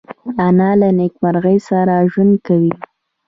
[0.45, 2.73] انا له نیکمرغۍ سره ژوند کوي